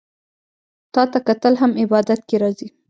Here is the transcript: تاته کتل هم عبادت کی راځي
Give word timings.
تاته 0.93 1.19
کتل 1.27 1.53
هم 1.61 1.71
عبادت 1.83 2.19
کی 2.27 2.35
راځي 2.43 2.67